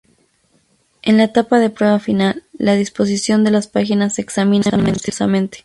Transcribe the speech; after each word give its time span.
En 1.03 1.17
la 1.17 1.25
etapa 1.25 1.59
de 1.59 1.69
prueba 1.69 1.99
final, 1.99 2.43
la 2.53 2.73
disposición 2.73 3.43
de 3.43 3.51
las 3.51 3.67
páginas 3.67 4.15
se 4.15 4.23
examina 4.23 4.71
minuciosamente. 4.75 5.59